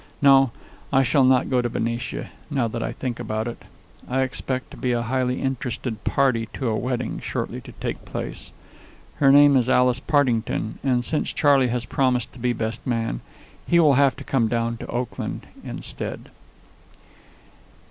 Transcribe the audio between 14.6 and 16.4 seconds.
to Oakland instead.